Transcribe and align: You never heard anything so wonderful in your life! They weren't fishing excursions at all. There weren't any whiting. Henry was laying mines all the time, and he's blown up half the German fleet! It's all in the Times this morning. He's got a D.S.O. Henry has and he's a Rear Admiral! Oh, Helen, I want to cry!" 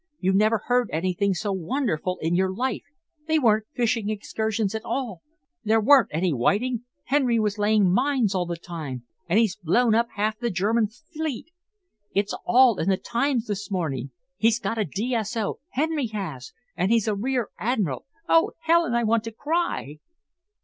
You 0.19 0.33
never 0.33 0.63
heard 0.65 0.89
anything 0.91 1.35
so 1.35 1.51
wonderful 1.53 2.17
in 2.23 2.33
your 2.35 2.51
life! 2.51 2.81
They 3.27 3.37
weren't 3.37 3.67
fishing 3.75 4.09
excursions 4.09 4.73
at 4.73 4.83
all. 4.83 5.21
There 5.63 5.79
weren't 5.79 6.09
any 6.11 6.33
whiting. 6.33 6.85
Henry 7.03 7.37
was 7.37 7.59
laying 7.59 7.93
mines 7.93 8.33
all 8.33 8.47
the 8.47 8.55
time, 8.55 9.03
and 9.29 9.37
he's 9.37 9.55
blown 9.55 9.93
up 9.93 10.07
half 10.15 10.39
the 10.39 10.49
German 10.49 10.87
fleet! 10.87 11.51
It's 12.15 12.33
all 12.45 12.79
in 12.79 12.89
the 12.89 12.97
Times 12.97 13.45
this 13.45 13.69
morning. 13.69 14.09
He's 14.37 14.59
got 14.59 14.79
a 14.79 14.85
D.S.O. 14.85 15.59
Henry 15.69 16.07
has 16.07 16.51
and 16.75 16.91
he's 16.91 17.07
a 17.07 17.13
Rear 17.15 17.49
Admiral! 17.59 18.07
Oh, 18.27 18.53
Helen, 18.61 18.95
I 18.95 19.03
want 19.03 19.23
to 19.25 19.31
cry!" 19.31 19.99